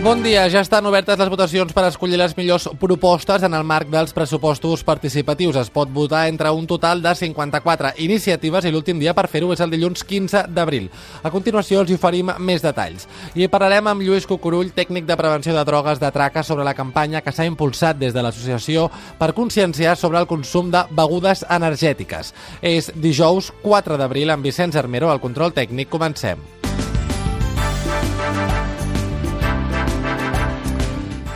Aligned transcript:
Bon 0.00 0.22
dia, 0.22 0.46
ja 0.48 0.62
estan 0.64 0.86
obertes 0.88 1.18
les 1.20 1.28
votacions 1.28 1.74
per 1.76 1.82
escollir 1.84 2.16
les 2.16 2.32
millors 2.32 2.64
propostes 2.80 3.42
en 3.44 3.52
el 3.52 3.66
marc 3.68 3.90
dels 3.92 4.14
pressupostos 4.16 4.80
participatius. 4.80 5.58
Es 5.60 5.68
pot 5.68 5.90
votar 5.92 6.22
entre 6.30 6.48
un 6.56 6.64
total 6.66 7.02
de 7.04 7.12
54 7.14 7.90
iniciatives 8.00 8.64
i 8.64 8.72
l'últim 8.72 8.96
dia 8.96 9.12
per 9.12 9.26
fer-ho 9.28 9.50
és 9.52 9.60
el 9.60 9.68
dilluns 9.74 10.00
15 10.08 10.46
d'abril. 10.56 10.86
A 11.20 11.28
continuació 11.28 11.82
els 11.82 11.92
oferim 11.92 12.32
més 12.40 12.64
detalls. 12.64 13.04
I 13.36 13.50
parlarem 13.52 13.90
amb 13.92 14.00
Lluís 14.00 14.24
Cucurull, 14.24 14.72
tècnic 14.72 15.04
de 15.04 15.18
prevenció 15.20 15.52
de 15.52 15.64
drogues 15.68 16.00
de 16.00 16.10
traca, 16.14 16.42
sobre 16.42 16.64
la 16.64 16.74
campanya 16.74 17.20
que 17.20 17.34
s'ha 17.36 17.44
impulsat 17.44 18.00
des 18.00 18.16
de 18.16 18.22
l'associació 18.24 18.86
per 19.18 19.34
conscienciar 19.36 19.98
sobre 20.00 20.22
el 20.22 20.30
consum 20.30 20.72
de 20.72 20.80
begudes 20.96 21.44
energètiques. 21.44 22.32
És 22.62 22.88
dijous 22.96 23.52
4 23.60 24.00
d'abril 24.00 24.32
amb 24.32 24.48
Vicenç 24.48 24.80
Armero, 24.80 25.12
al 25.12 25.20
control 25.20 25.52
tècnic. 25.52 25.92
Comencem. 25.92 26.59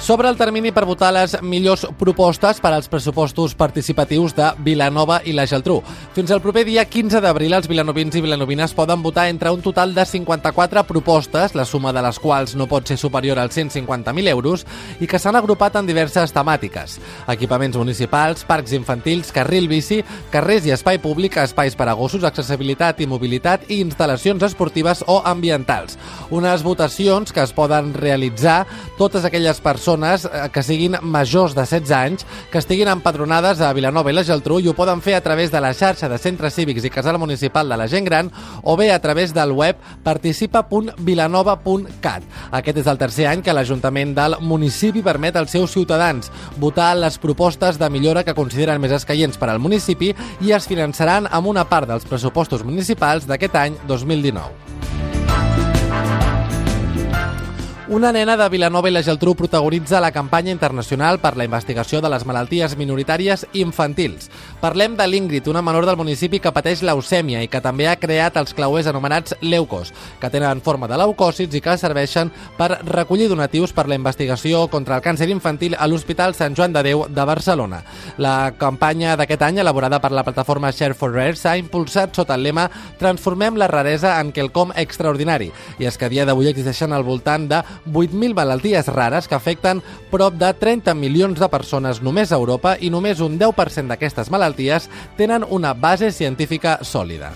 Sobre 0.04 0.28
el 0.28 0.36
termini 0.36 0.68
per 0.68 0.84
votar 0.84 1.14
les 1.16 1.32
millors 1.40 1.86
propostes 1.96 2.58
per 2.60 2.74
als 2.74 2.90
pressupostos 2.92 3.54
participatius 3.56 4.34
de 4.36 4.50
Vilanova 4.60 5.22
i 5.24 5.32
la 5.32 5.46
Geltrú. 5.48 5.78
Fins 6.12 6.28
al 6.28 6.42
proper 6.44 6.66
dia 6.68 6.82
15 6.84 7.22
d'abril, 7.24 7.54
els 7.56 7.70
vilanovins 7.70 8.12
i 8.12 8.20
vilanovines 8.20 8.74
poden 8.76 9.00
votar 9.00 9.30
entre 9.32 9.48
un 9.48 9.62
total 9.64 9.94
de 9.96 10.04
54 10.04 10.82
propostes, 10.84 11.54
la 11.56 11.64
suma 11.64 11.94
de 11.96 12.02
les 12.04 12.18
quals 12.20 12.52
no 12.52 12.66
pot 12.68 12.84
ser 12.84 12.98
superior 13.00 13.40
als 13.40 13.56
150.000 13.56 14.28
euros, 14.28 14.66
i 15.00 15.08
que 15.08 15.18
s'han 15.18 15.38
agrupat 15.40 15.80
en 15.80 15.88
diverses 15.88 16.36
temàtiques. 16.36 16.98
Equipaments 17.32 17.80
municipals, 17.80 18.44
parcs 18.44 18.76
infantils, 18.76 19.32
carril 19.32 19.70
bici, 19.72 20.02
carrers 20.28 20.68
i 20.68 20.76
espai 20.76 21.00
públic, 21.00 21.40
espais 21.40 21.72
per 21.80 21.88
a 21.88 21.96
gossos, 21.96 22.28
accessibilitat 22.28 23.00
i 23.00 23.08
mobilitat 23.08 23.72
i 23.72 23.80
instal·lacions 23.80 24.44
esportives 24.52 25.00
o 25.08 25.22
ambientals. 25.24 25.96
Unes 26.28 26.60
votacions 26.60 27.32
que 27.32 27.40
es 27.40 27.56
poden 27.56 27.94
realitzar 27.96 28.66
totes 29.00 29.24
aquelles 29.24 29.64
persones 29.64 29.93
persones 29.94 30.24
eh, 30.24 30.50
que 30.52 30.62
siguin 30.62 30.96
majors 31.02 31.54
de 31.54 31.62
16 31.62 31.90
anys, 31.92 32.26
que 32.50 32.58
estiguin 32.58 32.88
empadronades 32.88 33.60
a 33.60 33.72
Vilanova 33.72 34.10
i 34.10 34.14
la 34.14 34.24
Geltrú 34.24 34.58
i 34.60 34.68
ho 34.68 34.74
poden 34.74 35.00
fer 35.02 35.14
a 35.14 35.22
través 35.22 35.52
de 35.52 35.60
la 35.60 35.74
xarxa 35.74 36.08
de 36.08 36.18
centres 36.18 36.54
cívics 36.54 36.84
i 36.84 36.90
casal 36.90 37.18
municipal 37.18 37.68
de 37.68 37.76
la 37.76 37.88
gent 37.88 38.04
gran 38.04 38.30
o 38.62 38.76
bé 38.76 38.92
a 38.92 39.00
través 39.00 39.34
del 39.34 39.52
web 39.52 39.76
participa.vilanova.cat. 40.02 42.22
Aquest 42.50 42.78
és 42.78 42.86
el 42.86 42.98
tercer 42.98 43.26
any 43.30 43.42
que 43.42 43.52
l'Ajuntament 43.54 44.14
del 44.16 44.36
municipi 44.40 45.02
permet 45.02 45.36
als 45.36 45.50
seus 45.54 45.72
ciutadans 45.72 46.30
votar 46.58 46.96
les 46.96 47.18
propostes 47.18 47.78
de 47.78 47.90
millora 47.90 48.24
que 48.24 48.34
consideren 48.34 48.80
més 48.80 48.92
escaients 48.92 49.38
per 49.38 49.50
al 49.50 49.62
municipi 49.62 50.14
i 50.40 50.52
es 50.52 50.66
finançaran 50.66 51.26
amb 51.30 51.46
una 51.46 51.64
part 51.68 51.88
dels 51.88 52.04
pressupostos 52.08 52.64
municipals 52.64 53.26
d'aquest 53.26 53.54
any 53.56 53.74
2019. 53.86 54.83
Una 57.86 58.12
nena 58.12 58.32
de 58.40 58.46
Vilanova 58.48 58.88
i 58.88 58.92
la 58.94 59.02
Geltrú 59.04 59.34
protagonitza 59.36 59.98
la 60.00 60.08
campanya 60.10 60.48
internacional 60.48 61.18
per 61.20 61.34
la 61.36 61.44
investigació 61.44 61.98
de 62.00 62.08
les 62.08 62.22
malalties 62.24 62.78
minoritàries 62.80 63.42
infantils. 63.60 64.30
Parlem 64.62 64.94
de 64.96 65.04
l'Ingrid, 65.04 65.50
una 65.52 65.60
menor 65.60 65.84
del 65.84 65.98
municipi 66.00 66.40
que 66.40 66.52
pateix 66.56 66.80
leucèmia 66.80 67.42
i 67.44 67.50
que 67.52 67.60
també 67.60 67.84
ha 67.90 67.98
creat 68.00 68.38
els 68.40 68.56
clauers 68.56 68.88
anomenats 68.88 69.36
leucos, 69.42 69.92
que 70.16 70.30
tenen 70.32 70.62
forma 70.64 70.88
de 70.88 70.96
leucòcits 70.96 71.58
i 71.58 71.60
que 71.60 71.74
serveixen 71.76 72.30
per 72.56 72.70
recollir 72.88 73.26
donatius 73.28 73.76
per 73.76 73.84
la 73.84 74.00
investigació 74.00 74.64
contra 74.72 74.96
el 74.96 75.04
càncer 75.04 75.28
infantil 75.28 75.76
a 75.76 75.84
l'Hospital 75.84 76.32
Sant 76.32 76.56
Joan 76.56 76.72
de 76.72 76.86
Déu 76.88 77.04
de 77.04 77.28
Barcelona. 77.28 77.82
La 78.16 78.54
campanya 78.56 79.12
d'aquest 79.20 79.44
any, 79.44 79.60
elaborada 79.60 80.00
per 80.00 80.14
la 80.16 80.24
plataforma 80.24 80.72
Share 80.72 80.96
for 80.96 81.12
Rare, 81.12 81.36
s'ha 81.36 81.58
impulsat 81.60 82.16
sota 82.16 82.40
el 82.40 82.48
lema 82.48 82.70
Transformem 82.96 83.60
la 83.60 83.68
raresa 83.68 84.16
en 84.22 84.32
quelcom 84.32 84.72
extraordinari. 84.72 85.52
I 85.76 85.92
és 85.92 86.00
que 86.00 86.08
a 86.08 86.12
dia 86.16 86.24
d'avui 86.24 86.48
existeixen 86.48 86.96
al 86.96 87.04
voltant 87.04 87.44
de 87.52 87.60
8.000 87.86 88.34
malalties 88.34 88.88
rares 88.88 89.28
que 89.28 89.34
afecten 89.38 89.82
prop 90.10 90.34
de 90.40 90.52
30 90.54 90.94
milions 90.98 91.40
de 91.40 91.48
persones 91.48 92.02
només 92.02 92.32
a 92.32 92.38
Europa 92.40 92.76
i 92.80 92.90
només 92.90 93.22
un 93.24 93.38
10% 93.40 93.90
d'aquestes 93.90 94.30
malalties 94.30 94.90
tenen 95.16 95.46
una 95.48 95.74
base 95.74 96.12
científica 96.12 96.78
sòlida. 96.82 97.32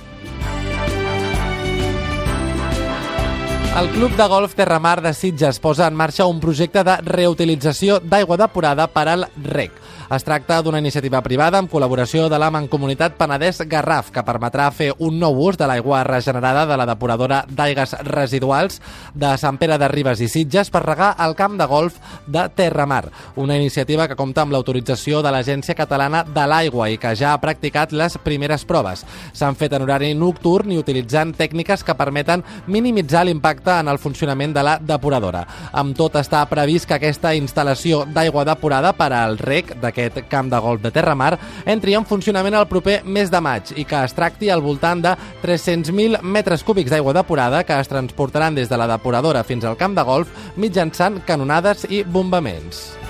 El 3.77 3.89
Club 3.91 4.17
de 4.17 4.27
Golf 4.27 4.55
Terramar 4.55 5.03
de 5.03 5.13
Sitges 5.15 5.61
posa 5.61 5.87
en 5.87 5.95
marxa 5.95 6.27
un 6.27 6.41
projecte 6.41 6.83
de 6.83 6.97
reutilització 7.05 8.01
d'aigua 8.03 8.39
depurada 8.41 8.89
per 8.91 9.07
al 9.13 9.29
REC. 9.45 9.77
Es 10.09 10.25
tracta 10.25 10.63
d'una 10.65 10.81
iniciativa 10.81 11.21
privada 11.21 11.59
amb 11.61 11.69
col·laboració 11.69 12.31
de 12.33 12.39
la 12.41 12.49
Mancomunitat 12.51 13.19
Penedès 13.19 13.61
Garraf, 13.69 14.09
que 14.11 14.23
permetrà 14.25 14.71
fer 14.73 14.89
un 15.05 15.19
nou 15.21 15.37
ús 15.45 15.59
de 15.61 15.67
l'aigua 15.69 16.01
regenerada 16.09 16.63
de 16.67 16.79
la 16.81 16.87
depuradora 16.89 17.43
d'aigues 17.45 17.93
residuals 18.09 18.81
de 19.13 19.35
Sant 19.37 19.59
Pere 19.61 19.77
de 19.79 19.91
Ribes 19.93 20.23
i 20.25 20.31
Sitges 20.33 20.73
per 20.73 20.83
regar 20.87 21.11
el 21.27 21.37
camp 21.37 21.59
de 21.61 21.67
golf 21.69 22.01
de 22.27 22.47
Terramar, 22.57 23.11
una 23.37 23.59
iniciativa 23.61 24.09
que 24.09 24.17
compta 24.17 24.47
amb 24.47 24.57
l'autorització 24.57 25.21
de 25.21 25.35
l'Agència 25.35 25.77
Catalana 25.77 26.25
de 26.25 26.47
l'Aigua 26.49 26.89
i 26.89 26.97
que 26.97 27.13
ja 27.15 27.35
ha 27.35 27.43
practicat 27.45 27.93
les 27.93 28.17
primeres 28.25 28.65
proves. 28.65 29.05
S'han 29.37 29.61
fet 29.61 29.77
en 29.77 29.85
horari 29.85 30.15
nocturn 30.17 30.73
i 30.73 30.81
utilitzant 30.81 31.37
tècniques 31.37 31.85
que 31.85 31.99
permeten 32.01 32.47
minimitzar 32.67 33.27
l'impacte 33.29 33.58
en 33.67 33.89
el 33.89 33.99
funcionament 33.99 34.55
de 34.55 34.63
la 34.63 34.79
depuradora. 34.79 35.47
Amb 35.73 35.97
tot 35.97 36.15
està 36.19 36.45
previst 36.51 36.89
que 36.89 36.99
aquesta 36.99 37.35
instal·lació 37.35 38.05
d'aigua 38.07 38.45
depurada 38.45 38.93
per 38.93 39.13
al 39.13 39.39
rec 39.39 39.75
d'aquest 39.81 40.09
aquest 40.09 40.29
camp 40.29 40.51
de 40.51 40.59
golf 40.59 40.83
de 40.83 40.91
Terramar 40.91 41.39
entri 41.67 41.95
en 41.95 42.07
funcionament 42.09 42.57
el 42.59 42.69
proper 42.71 43.03
mes 43.05 43.31
de 43.31 43.41
maig 43.45 43.73
i 43.77 43.85
que 43.89 44.03
es 44.05 44.15
tracti 44.17 44.51
al 44.51 44.65
voltant 44.65 45.03
de 45.05 45.15
300.000 45.43 46.23
metres 46.23 46.65
cúbics 46.65 46.91
d'aigua 46.91 47.17
depurada 47.17 47.65
que 47.65 47.79
es 47.79 47.91
transportaran 47.91 48.55
des 48.55 48.69
de 48.69 48.81
la 48.81 48.89
depuradora 48.89 49.45
fins 49.45 49.65
al 49.65 49.77
camp 49.77 49.97
de 49.99 50.07
golf 50.07 50.57
mitjançant 50.57 51.23
canonades 51.27 51.87
i 51.91 52.03
bombaments. 52.05 53.08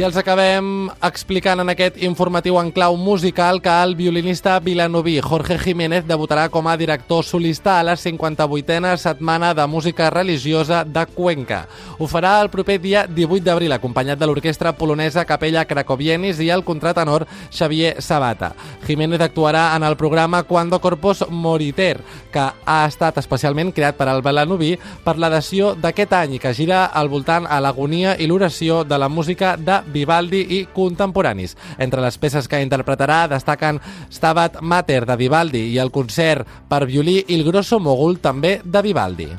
I 0.00 0.04
els 0.06 0.16
acabem 0.16 0.86
explicant 1.04 1.60
en 1.60 1.68
aquest 1.68 1.98
informatiu 2.00 2.56
en 2.56 2.70
clau 2.72 2.94
musical 2.96 3.58
que 3.60 3.72
el 3.84 3.90
violinista 3.98 4.54
vilanoví 4.64 5.18
Jorge 5.20 5.58
Jiménez 5.60 6.06
debutarà 6.08 6.46
com 6.48 6.70
a 6.70 6.76
director 6.80 7.20
solista 7.20 7.74
a 7.76 7.82
la 7.84 7.98
58a 8.00 8.94
Setmana 8.96 9.50
de 9.52 9.66
Música 9.68 10.08
Religiosa 10.08 10.86
de 10.88 11.04
Cuenca. 11.04 11.66
Ho 11.98 12.08
farà 12.08 12.38
el 12.40 12.48
proper 12.48 12.78
dia 12.80 13.02
18 13.04 13.44
d'abril, 13.44 13.74
acompanyat 13.76 14.16
de 14.16 14.30
l'orquestra 14.30 14.72
polonesa 14.72 15.26
Capella 15.28 15.66
Cracovienis 15.68 16.40
i 16.40 16.48
el 16.48 16.64
contratenor 16.64 17.26
Xavier 17.50 18.00
Sabata. 18.00 18.54
Jiménez 18.86 19.20
actuarà 19.20 19.76
en 19.76 19.84
el 19.84 19.98
programa 20.00 20.44
Cuando 20.44 20.80
Corpus 20.80 21.26
Moriter, 21.28 22.00
que 22.32 22.46
ha 22.64 22.78
estat 22.86 23.20
especialment 23.20 23.74
creat 23.76 24.00
per 24.00 24.08
al 24.08 24.24
vilanoví 24.24 24.78
per 25.04 25.18
l'adació 25.18 25.74
d'aquest 25.76 26.16
any 26.22 26.38
que 26.40 26.56
gira 26.56 26.86
al 26.86 27.12
voltant 27.12 27.44
a 27.44 27.60
l'agonia 27.60 28.16
i 28.16 28.32
l'oració 28.32 28.80
de 28.84 28.96
la 28.96 29.12
música 29.12 29.58
de 29.60 29.82
Vivaldi 29.92 30.44
i 30.56 30.62
contemporanis. 30.74 31.56
Entre 31.78 32.00
les 32.02 32.18
peces 32.18 32.48
que 32.48 32.62
interpretarà 32.62 33.26
destaquen 33.30 33.82
Stabat 34.10 34.60
Mater 34.62 35.04
de 35.06 35.18
Vivaldi 35.20 35.66
i 35.74 35.78
el 35.78 35.92
concert 35.92 36.48
per 36.68 36.86
violí 36.86 37.20
Il 37.28 37.44
Grosso 37.46 37.80
Mogul 37.80 38.18
també 38.24 38.60
de 38.64 38.82
Vivaldi. 38.82 39.30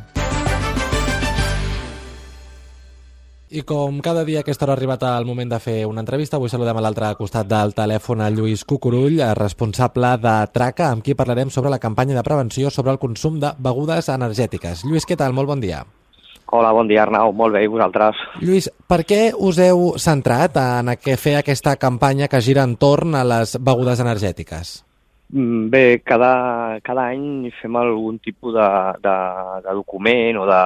I 3.52 3.66
com 3.68 3.98
cada 4.00 4.24
dia 4.24 4.40
a 4.40 4.46
aquesta 4.46 4.64
hora 4.64 4.78
ha 4.78 4.80
arribat 4.80 5.02
el 5.04 5.26
moment 5.28 5.50
de 5.52 5.60
fer 5.60 5.82
una 5.84 6.00
entrevista, 6.00 6.38
avui 6.40 6.48
saludem 6.48 6.78
a 6.80 6.84
l'altre 6.86 7.10
costat 7.20 7.50
del 7.52 7.76
telèfon 7.76 8.24
a 8.24 8.30
Lluís 8.32 8.64
Cucurull, 8.64 9.20
responsable 9.36 10.14
de 10.24 10.36
Traca, 10.56 10.88
amb 10.88 11.04
qui 11.04 11.20
parlarem 11.20 11.52
sobre 11.52 11.76
la 11.76 11.84
campanya 11.84 12.16
de 12.16 12.24
prevenció 12.24 12.72
sobre 12.72 12.96
el 12.96 13.04
consum 13.04 13.42
de 13.44 13.52
begudes 13.60 14.08
energètiques. 14.08 14.86
Lluís, 14.88 15.04
què 15.04 15.20
tal? 15.20 15.36
Molt 15.36 15.52
bon 15.52 15.60
dia. 15.60 15.84
Hola, 16.52 16.74
bon 16.76 16.88
dia 16.90 17.06
Arnau, 17.06 17.32
molt 17.32 17.56
bé, 17.56 17.64
i 17.64 17.70
vosaltres? 17.72 18.18
Lluís, 18.44 18.68
per 18.92 19.02
què 19.08 19.22
us 19.32 19.60
heu 19.64 19.94
centrat 19.96 20.58
en 20.60 20.92
fer 21.16 21.38
aquesta 21.40 21.78
campanya 21.80 22.28
que 22.28 22.42
gira 22.44 22.66
entorn 22.68 23.16
a 23.16 23.24
les 23.24 23.56
begudes 23.56 24.02
energètiques? 24.04 24.82
Bé, 25.32 26.02
cada, 26.04 26.82
cada 26.84 27.08
any 27.14 27.48
fem 27.62 27.78
algun 27.80 28.20
tipus 28.20 28.58
de, 28.58 28.68
de, 29.00 29.16
de 29.64 29.76
document 29.80 30.42
o 30.42 30.48
de, 30.50 30.64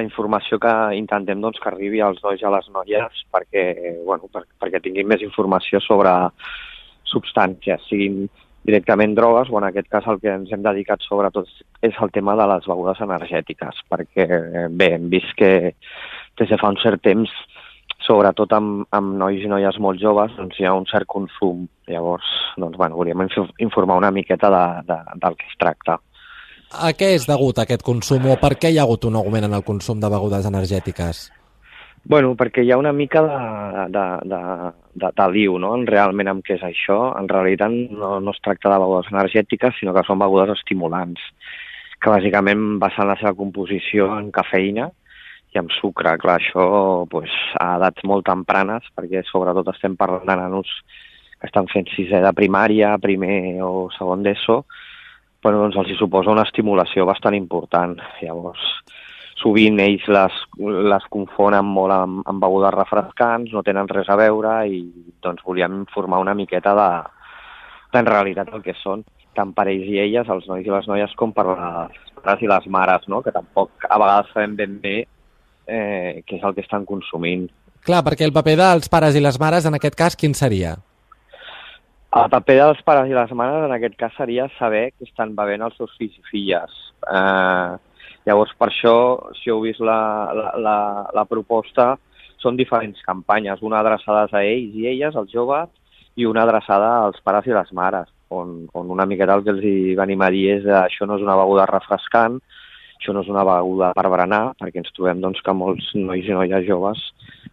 d'informació 0.00 0.56
que 0.62 0.72
intentem 0.96 1.44
doncs, 1.44 1.60
que 1.60 1.68
arribi 1.68 2.00
als 2.00 2.22
nois 2.24 2.40
i 2.40 2.48
a 2.48 2.54
les 2.54 2.70
noies 2.72 3.24
perquè, 3.34 3.64
bueno, 4.06 4.32
per, 4.32 4.46
perquè 4.64 4.80
tinguin 4.80 5.10
més 5.12 5.24
informació 5.28 5.82
sobre 5.84 6.14
substàncies, 7.12 7.84
siguin 7.90 8.24
directament 8.64 9.16
drogues, 9.18 9.50
o 9.50 9.58
en 9.58 9.66
aquest 9.68 9.88
cas 9.90 10.06
el 10.10 10.20
que 10.22 10.30
ens 10.32 10.52
hem 10.52 10.62
dedicat 10.62 11.02
sobretot 11.02 11.48
és 11.82 11.96
el 12.02 12.12
tema 12.14 12.36
de 12.38 12.46
les 12.54 12.68
begudes 12.70 13.00
energètiques, 13.02 13.82
perquè 13.90 14.28
bé, 14.70 14.92
hem 14.96 15.08
vist 15.12 15.34
que 15.38 15.72
des 16.38 16.48
de 16.48 16.58
fa 16.60 16.70
un 16.70 16.78
cert 16.82 17.02
temps 17.02 17.32
sobretot 18.06 18.52
amb, 18.56 18.86
amb 18.94 19.14
nois 19.18 19.42
i 19.42 19.50
noies 19.50 19.78
molt 19.82 20.00
joves, 20.02 20.32
doncs 20.38 20.58
hi 20.58 20.66
ha 20.66 20.74
un 20.74 20.86
cert 20.90 21.06
consum. 21.10 21.66
Llavors, 21.90 22.28
doncs, 22.58 22.78
bueno, 22.78 22.96
volíem 22.98 23.26
informar 23.62 23.98
una 24.00 24.10
miqueta 24.10 24.50
de, 24.50 24.64
de, 24.88 24.98
del 25.22 25.36
que 25.38 25.46
es 25.50 25.58
tracta. 25.58 25.98
A 26.72 26.94
què 26.96 27.12
és 27.18 27.26
degut 27.28 27.58
aquest 27.60 27.84
consum 27.84 28.30
o 28.32 28.38
per 28.40 28.54
què 28.56 28.72
hi 28.72 28.80
ha 28.80 28.86
hagut 28.86 29.04
un 29.04 29.18
augment 29.20 29.44
en 29.44 29.54
el 29.58 29.64
consum 29.66 30.00
de 30.00 30.10
begudes 30.10 30.48
energètiques? 30.48 31.26
Bueno, 32.04 32.32
perquè 32.34 32.64
hi 32.64 32.72
ha 32.74 32.78
una 32.80 32.92
mica 32.92 33.20
de, 33.22 33.36
de, 33.94 34.06
de, 34.26 34.40
de, 34.98 35.10
de 35.18 35.26
liu, 35.30 35.54
no?, 35.62 35.70
en 35.78 35.86
realment 35.86 36.32
amb 36.32 36.42
què 36.46 36.56
és 36.56 36.64
això. 36.66 36.96
En 37.18 37.28
realitat 37.30 37.70
no, 37.70 38.16
no 38.20 38.34
es 38.34 38.40
tracta 38.42 38.72
de 38.72 38.80
begudes 38.82 39.12
energètiques, 39.12 39.76
sinó 39.78 39.94
que 39.94 40.02
són 40.08 40.18
begudes 40.18 40.50
estimulants, 40.56 41.22
que 42.02 42.10
bàsicament 42.10 42.80
basen 42.82 43.06
la 43.06 43.16
seva 43.20 43.36
composició 43.38 44.10
en 44.18 44.32
cafeïna 44.34 44.88
i 45.54 45.60
amb 45.62 45.70
sucre. 45.78 46.16
Clar, 46.18 46.40
això 46.40 46.66
pues, 47.12 47.30
a 47.62 47.76
edats 47.78 48.02
molt 48.08 48.26
tempranes, 48.26 48.88
perquè 48.98 49.22
sobretot 49.28 49.70
estem 49.70 49.94
parlant 50.00 50.26
de 50.26 50.38
nanos 50.42 50.74
que 51.38 51.46
estan 51.46 51.70
fent 51.70 51.86
sisè 51.94 52.18
de 52.24 52.34
primària, 52.34 52.96
primer 53.02 53.62
o 53.62 53.88
segon 53.94 54.26
d'ESO, 54.26 54.64
bueno, 55.42 55.62
doncs 55.62 55.78
els 55.78 55.90
hi 55.90 55.96
suposa 55.98 56.34
una 56.34 56.44
estimulació 56.46 57.06
bastant 57.06 57.34
important. 57.38 57.96
Llavors, 58.22 58.62
sovint 59.42 59.80
ells 59.82 60.04
les, 60.08 60.36
les 60.92 61.08
confonen 61.12 61.66
molt 61.66 61.94
amb, 61.94 62.22
amb 62.28 62.42
begudes 62.42 62.74
refrescants, 62.74 63.52
no 63.52 63.64
tenen 63.66 63.90
res 63.90 64.08
a 64.08 64.16
veure 64.18 64.60
i 64.70 64.84
doncs 65.22 65.42
volíem 65.46 65.82
informar 65.82 66.22
una 66.22 66.36
miqueta 66.38 66.74
de, 66.78 66.90
de 67.92 68.02
en 68.02 68.08
realitat 68.08 68.52
el 68.54 68.62
que 68.64 68.76
són, 68.80 69.04
tant 69.36 69.52
per 69.56 69.66
ells 69.72 69.88
i 69.88 69.98
elles, 70.02 70.28
els 70.28 70.46
nois 70.48 70.66
i 70.66 70.72
les 70.72 70.88
noies, 70.88 71.16
com 71.18 71.34
per 71.34 71.46
les 71.50 71.98
pares 72.22 72.44
i 72.44 72.50
les 72.50 72.68
mares, 72.70 73.08
no? 73.08 73.22
que 73.22 73.34
tampoc 73.34 73.88
a 73.88 73.98
vegades 73.98 74.32
sabem 74.32 74.56
ben 74.56 74.78
bé 74.82 74.96
eh, 75.66 76.22
què 76.26 76.38
és 76.38 76.46
el 76.46 76.54
que 76.56 76.64
estan 76.64 76.86
consumint. 76.88 77.48
Clar, 77.82 78.02
perquè 78.06 78.26
el 78.28 78.34
paper 78.34 78.56
dels 78.60 78.90
pares 78.92 79.18
i 79.18 79.22
les 79.22 79.38
mares 79.42 79.66
en 79.66 79.74
aquest 79.78 79.98
cas 79.98 80.16
quin 80.18 80.36
seria? 80.38 80.76
El 82.12 82.28
paper 82.30 82.58
dels 82.58 82.82
pares 82.84 83.08
i 83.08 83.16
les 83.16 83.30
mares 83.32 83.64
en 83.64 83.72
aquest 83.72 83.96
cas 83.98 84.12
seria 84.18 84.44
saber 84.58 84.90
que 84.92 85.08
estan 85.08 85.32
bevent 85.34 85.64
els 85.64 85.78
seus 85.80 85.94
fills 85.98 86.18
i 86.18 86.26
filles. 86.28 86.74
Eh, 87.08 87.91
llavors, 88.26 88.54
per 88.58 88.68
això, 88.70 88.94
si 89.40 89.50
heu 89.50 89.60
vist 89.64 89.82
la, 89.82 89.98
la, 90.36 90.48
la, 90.62 90.76
la 91.14 91.24
proposta, 91.28 91.92
són 92.42 92.58
diferents 92.58 93.02
campanyes, 93.06 93.62
una 93.62 93.80
adreçades 93.82 94.34
a 94.34 94.42
ells 94.46 94.74
i 94.78 94.88
elles, 94.90 95.16
els 95.18 95.30
joves, 95.32 95.70
i 96.18 96.26
una 96.28 96.42
adreçada 96.44 96.90
als 97.06 97.22
pares 97.24 97.46
i 97.48 97.54
les 97.54 97.70
mares, 97.72 98.10
on, 98.32 98.66
on 98.76 98.90
una 98.92 99.06
miqueta 99.08 99.36
el 99.38 99.44
que 99.46 99.54
els 99.54 99.62
venim 99.98 100.24
a 100.24 100.30
dir 100.32 100.48
és 100.56 100.66
que 100.66 100.74
això 100.82 101.08
no 101.08 101.16
és 101.18 101.24
una 101.24 101.38
beguda 101.40 101.68
refrescant, 101.70 102.40
això 102.98 103.14
no 103.14 103.22
és 103.24 103.30
una 103.32 103.44
beguda 103.46 103.92
per 103.96 104.08
berenar, 104.12 104.42
perquè 104.60 104.82
ens 104.82 104.92
trobem 104.96 105.22
doncs, 105.22 105.40
que 105.42 105.54
molts 105.56 105.90
nois 105.98 106.28
i 106.28 106.36
noies 106.36 106.66
joves 106.68 107.02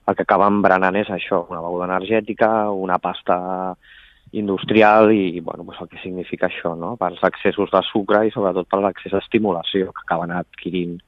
el 0.09 0.17
que 0.17 0.25
acaben 0.25 0.61
berenant 0.65 0.97
és 0.97 1.09
això, 1.13 1.43
una 1.51 1.61
beguda 1.61 1.87
energètica, 1.89 2.49
una 2.73 2.97
pasta 3.01 3.37
industrial 4.31 5.11
i 5.11 5.39
bueno, 5.39 5.65
pues 5.65 5.79
el 5.81 5.89
que 5.89 6.01
significa 6.03 6.47
això, 6.47 6.75
no? 6.77 6.95
pels 6.97 7.21
excessos 7.23 7.71
de 7.71 7.81
sucre 7.91 8.25
i 8.27 8.33
sobretot 8.33 8.67
per 8.69 8.81
l'accés 8.83 9.13
d'estimulació 9.15 9.93
que 9.93 10.05
acaben 10.05 10.33
adquirint. 10.35 10.99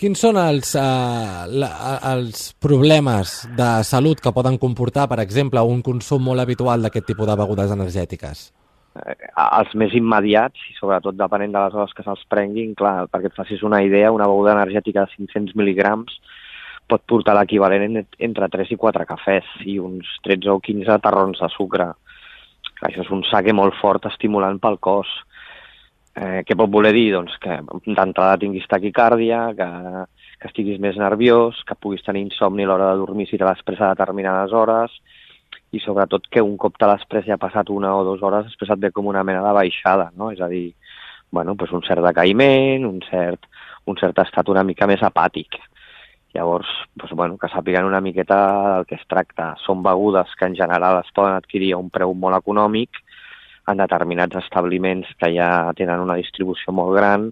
Quins 0.00 0.22
són 0.24 0.38
els, 0.40 0.70
uh, 0.80 1.44
la, 1.60 1.68
els 2.14 2.54
problemes 2.56 3.42
de 3.56 3.68
salut 3.84 4.22
que 4.24 4.32
poden 4.32 4.56
comportar, 4.56 5.04
per 5.10 5.18
exemple, 5.20 5.60
un 5.60 5.82
consum 5.84 6.24
molt 6.24 6.40
habitual 6.40 6.80
d'aquest 6.80 7.10
tipus 7.10 7.28
de 7.28 7.36
begudes 7.36 7.74
energètiques? 7.74 8.46
Eh, 8.96 9.16
els 9.44 9.74
més 9.76 9.92
immediats, 9.92 10.64
i 10.72 10.78
sobretot 10.78 11.18
depenent 11.18 11.52
de 11.52 11.66
les 11.66 11.76
hores 11.76 11.92
que 11.92 12.06
se'ls 12.06 12.24
prenguin, 12.32 12.72
clar, 12.78 13.10
perquè 13.12 13.28
et 13.28 13.36
facis 13.36 13.60
una 13.66 13.82
idea, 13.84 14.14
una 14.16 14.30
beguda 14.30 14.56
energètica 14.56 15.04
de 15.04 15.18
500 15.18 15.58
mil·ligrams 15.60 16.16
pot 16.90 17.04
portar 17.06 17.36
l'equivalent 17.38 18.00
entre 18.00 18.48
3 18.50 18.72
i 18.74 18.78
4 18.80 19.06
cafès 19.06 19.50
i 19.68 19.76
uns 19.78 20.08
13 20.26 20.50
o 20.56 20.58
15 20.64 20.96
tarrons 21.04 21.38
de 21.38 21.48
sucre. 21.54 21.92
Això 22.86 23.04
és 23.04 23.10
un 23.12 23.22
saque 23.28 23.52
molt 23.56 23.76
fort 23.80 24.06
estimulant 24.08 24.58
pel 24.62 24.78
cos. 24.80 25.10
Eh, 26.16 26.40
què 26.46 26.56
pot 26.58 26.70
voler 26.72 26.92
dir? 26.96 27.10
Doncs 27.14 27.36
que 27.42 27.60
d'entrada 27.86 28.38
tinguis 28.40 28.66
taquicàrdia, 28.70 29.42
que, 29.56 29.68
que 30.40 30.50
estiguis 30.50 30.80
més 30.82 30.98
nerviós, 31.00 31.60
que 31.68 31.78
puguis 31.78 32.04
tenir 32.06 32.24
insomni 32.26 32.64
a 32.64 32.70
l'hora 32.70 32.90
de 32.92 33.02
dormir 33.02 33.28
si 33.28 33.38
te 33.38 33.46
l'has 33.46 33.62
pres 33.66 33.80
a 33.80 33.92
determinades 33.92 34.54
hores, 34.56 34.96
i 35.70 35.78
sobretot 35.78 36.26
que 36.32 36.42
un 36.42 36.56
cop 36.58 36.78
te 36.78 36.88
l'has 36.88 37.04
pres 37.06 37.26
ja 37.28 37.36
ha 37.36 37.42
passat 37.42 37.70
una 37.70 37.92
o 37.94 38.04
dues 38.06 38.22
hores, 38.26 38.48
després 38.48 38.72
et 38.74 38.82
ve 38.82 38.90
com 38.94 39.06
una 39.06 39.22
mena 39.26 39.44
de 39.44 39.54
baixada, 39.54 40.10
no? 40.16 40.32
És 40.34 40.40
a 40.42 40.48
dir, 40.50 40.72
bueno, 41.30 41.54
pues 41.54 41.70
un 41.76 41.84
cert 41.86 42.02
decaïment, 42.02 42.86
un 42.88 42.98
cert, 43.06 43.46
un 43.86 43.98
cert 44.00 44.18
estat 44.24 44.50
una 44.50 44.64
mica 44.66 44.88
més 44.90 45.02
apàtic. 45.06 45.60
Llavors, 46.34 46.70
doncs, 46.94 47.14
bueno, 47.18 47.36
que 47.38 47.50
sàpiguen 47.50 47.88
una 47.88 48.00
miqueta 48.00 48.38
del 48.76 48.86
que 48.86 48.96
es 49.00 49.06
tracta. 49.10 49.54
Són 49.64 49.82
begudes 49.82 50.30
que 50.38 50.46
en 50.46 50.54
general 50.58 51.00
es 51.00 51.10
poden 51.14 51.34
adquirir 51.34 51.72
a 51.74 51.80
un 51.82 51.90
preu 51.90 52.14
molt 52.14 52.38
econòmic 52.38 53.00
en 53.70 53.82
determinats 53.82 54.38
establiments 54.38 55.10
que 55.18 55.32
ja 55.34 55.50
tenen 55.78 56.02
una 56.02 56.18
distribució 56.18 56.74
molt 56.74 56.94
gran 56.96 57.30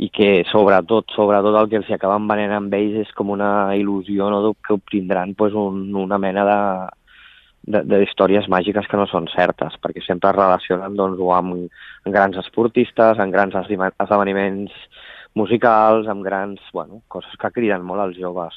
i 0.00 0.08
que 0.08 0.46
sobretot, 0.48 1.12
sobretot 1.12 1.56
el 1.60 1.68
que 1.68 1.78
els 1.80 1.90
acaben 1.92 2.28
venent 2.28 2.54
amb 2.56 2.74
ells 2.76 3.02
és 3.02 3.12
com 3.16 3.34
una 3.34 3.74
il·lusió 3.76 4.30
no, 4.32 4.40
que 4.64 4.72
obtindran 4.78 5.34
pues, 5.36 5.52
un, 5.52 5.90
una 5.92 6.18
mena 6.18 6.46
de, 6.48 7.82
d'històries 7.84 8.48
màgiques 8.48 8.88
que 8.88 8.96
no 8.96 9.06
són 9.10 9.28
certes, 9.34 9.76
perquè 9.82 10.00
sempre 10.06 10.30
es 10.32 10.38
relacionen 10.38 10.96
doncs, 10.96 11.20
amb 11.36 12.14
grans 12.14 12.40
esportistes, 12.40 13.20
amb 13.20 13.34
grans 13.34 13.56
esdeveniments 13.60 14.72
musicals, 15.34 16.08
amb 16.08 16.24
grans, 16.26 16.60
bueno, 16.72 17.02
coses 17.08 17.36
que 17.40 17.50
criden 17.54 17.84
molt 17.86 18.04
als 18.04 18.18
joves. 18.18 18.56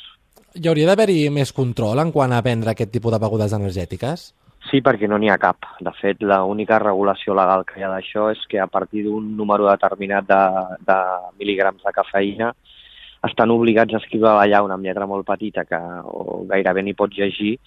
Hi 0.54 0.70
hauria 0.70 0.88
d'haver-hi 0.90 1.30
més 1.34 1.54
control 1.54 2.00
en 2.02 2.12
quant 2.14 2.34
a 2.34 2.42
vendre 2.46 2.74
aquest 2.74 2.92
tipus 2.94 3.14
de 3.14 3.20
begudes 3.22 3.54
energètiques? 3.58 4.32
Sí, 4.70 4.80
perquè 4.86 5.10
no 5.10 5.18
n'hi 5.20 5.30
ha 5.30 5.40
cap. 5.42 5.66
De 5.84 5.92
fet, 5.98 6.22
l'única 6.24 6.80
regulació 6.80 7.36
legal 7.36 7.66
que 7.68 7.80
hi 7.80 7.84
ha 7.84 7.92
d'això 7.92 8.30
és 8.32 8.44
que 8.50 8.62
a 8.62 8.68
partir 8.68 9.04
d'un 9.06 9.34
número 9.38 9.68
determinat 9.68 10.28
de, 10.30 10.44
de 10.88 11.00
mil·ligrams 11.42 11.84
de 11.84 11.94
cafeïna 11.96 12.54
estan 13.28 13.52
obligats 13.52 13.96
a 13.96 14.00
escriure 14.02 14.32
allà 14.36 14.62
una 14.64 14.78
lletra 14.80 15.08
molt 15.08 15.28
petita 15.28 15.66
que 15.66 15.80
o 15.80 16.44
gairebé 16.50 16.84
ni 16.84 16.96
pots 16.96 17.18
llegir 17.18 17.58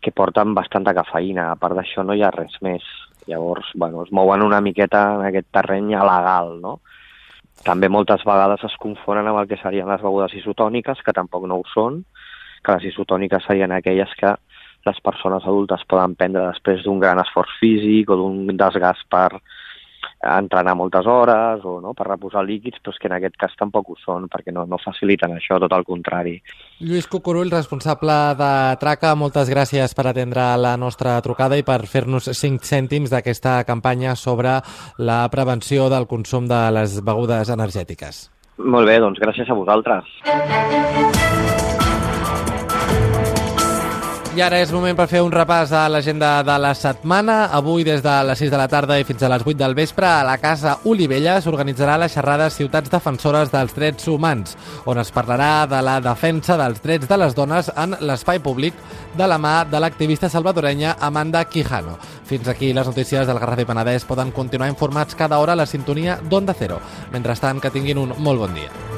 que 0.00 0.12
porten 0.12 0.54
bastanta 0.56 0.94
cafeïna. 0.96 1.50
A 1.52 1.56
part 1.60 1.76
d'això 1.78 2.04
no 2.04 2.16
hi 2.16 2.22
ha 2.24 2.32
res 2.34 2.58
més. 2.64 2.84
Llavors, 3.26 3.70
bueno, 3.74 4.04
es 4.04 4.12
mouen 4.12 4.44
una 4.44 4.60
miqueta 4.60 5.06
en 5.16 5.26
aquest 5.30 5.48
terreny 5.52 5.94
legal, 5.96 6.58
no? 6.60 6.80
També 7.62 7.88
moltes 7.88 8.24
vegades 8.26 8.64
es 8.66 8.74
confonen 8.82 9.28
amb 9.30 9.40
el 9.40 9.48
que 9.48 9.60
serien 9.60 9.88
les 9.88 10.02
begudes 10.02 10.34
isotòniques, 10.40 11.00
que 11.04 11.14
tampoc 11.16 11.46
no 11.46 11.60
ho 11.60 11.66
són, 11.72 12.02
que 12.64 12.76
les 12.76 12.88
isotòniques 12.90 13.46
serien 13.46 13.72
aquelles 13.72 14.12
que 14.18 14.34
les 14.84 15.00
persones 15.00 15.44
adultes 15.44 15.84
poden 15.88 16.16
prendre 16.18 16.44
després 16.50 16.82
d'un 16.84 17.00
gran 17.00 17.20
esforç 17.22 17.54
físic 17.60 18.10
o 18.10 18.18
d'un 18.20 18.56
desgast 18.56 19.06
per 19.08 19.30
entrenar 20.24 20.74
moltes 20.78 21.06
hores 21.06 21.64
o 21.64 21.78
no, 21.84 21.94
per 21.94 22.08
reposar 22.08 22.44
líquids, 22.46 22.80
però 22.82 22.94
és 22.94 23.00
que 23.00 23.10
en 23.10 23.16
aquest 23.18 23.36
cas 23.40 23.54
tampoc 23.60 23.92
ho 23.92 23.98
són, 24.00 24.28
perquè 24.32 24.54
no, 24.54 24.64
no 24.68 24.80
faciliten 24.82 25.36
això, 25.36 25.58
tot 25.62 25.74
el 25.76 25.86
contrari. 25.88 26.38
Lluís 26.84 27.08
Cucurull, 27.10 27.52
responsable 27.52 28.16
de 28.38 28.52
Traca, 28.80 29.14
moltes 29.18 29.50
gràcies 29.52 29.96
per 29.96 30.08
atendre 30.10 30.46
la 30.60 30.74
nostra 30.80 31.16
trucada 31.24 31.58
i 31.60 31.66
per 31.66 31.82
fer-nos 31.90 32.30
5 32.30 32.64
cèntims 32.64 33.12
d'aquesta 33.12 33.60
campanya 33.68 34.16
sobre 34.16 34.58
la 34.98 35.24
prevenció 35.32 35.90
del 35.92 36.08
consum 36.10 36.48
de 36.50 36.62
les 36.74 37.00
begudes 37.04 37.52
energètiques. 37.52 38.28
Molt 38.58 38.86
bé, 38.86 39.00
doncs 39.02 39.18
gràcies 39.18 39.50
a 39.50 39.58
vosaltres. 39.58 40.06
I 44.34 44.40
ara 44.42 44.58
és 44.58 44.72
moment 44.74 44.96
per 44.98 45.04
fer 45.06 45.20
un 45.22 45.30
repàs 45.30 45.70
a 45.78 45.84
l'agenda 45.86 46.40
de 46.42 46.54
la 46.58 46.72
setmana. 46.74 47.52
Avui, 47.54 47.84
des 47.86 48.00
de 48.02 48.14
les 48.26 48.40
6 48.42 48.50
de 48.50 48.58
la 48.58 48.66
tarda 48.66 48.96
i 48.98 49.04
fins 49.06 49.22
a 49.22 49.28
les 49.30 49.44
8 49.46 49.60
del 49.60 49.76
vespre, 49.78 50.08
a 50.10 50.24
la 50.26 50.40
Casa 50.42 50.72
Olivella 50.90 51.36
s'organitzarà 51.38 51.94
la 52.02 52.08
xerrada 52.10 52.48
Ciutats 52.50 52.90
Defensores 52.90 53.52
dels 53.52 53.76
Drets 53.76 54.08
Humans, 54.10 54.56
on 54.90 54.98
es 54.98 55.12
parlarà 55.14 55.68
de 55.70 55.78
la 55.86 56.00
defensa 56.02 56.56
dels 56.58 56.82
drets 56.82 57.06
de 57.06 57.20
les 57.22 57.36
dones 57.38 57.70
en 57.76 57.94
l'espai 58.00 58.42
públic 58.42 58.74
de 59.14 59.30
la 59.30 59.38
mà 59.38 59.54
de 59.70 59.78
l'activista 59.78 60.28
salvadorenya 60.28 60.96
Amanda 60.98 61.44
Quijano. 61.44 61.94
Fins 62.26 62.50
aquí 62.50 62.72
les 62.72 62.90
notícies 62.90 63.30
del 63.30 63.38
Garraf 63.38 63.62
i 63.62 63.68
Penedès 63.70 64.08
poden 64.08 64.34
continuar 64.34 64.72
informats 64.72 65.14
cada 65.14 65.38
hora 65.38 65.54
a 65.54 65.62
la 65.62 65.70
sintonia 65.70 66.18
d'Onda 66.18 66.58
Cero. 66.58 66.82
Mentrestant, 67.12 67.62
que 67.62 67.70
tinguin 67.70 68.02
un 68.02 68.18
molt 68.18 68.42
bon 68.42 68.58
dia. 68.58 68.93